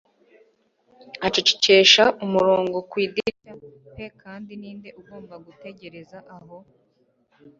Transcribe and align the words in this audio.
Acecekesha 1.27 2.03
umurongo 2.25 2.77
ku 2.89 2.95
idirishya 3.05 3.53
pe 3.95 4.05
kandi 4.21 4.51
ninde 4.61 4.89
ugomba 4.99 5.35
gutegereza 5.45 6.17
aho 6.35 6.57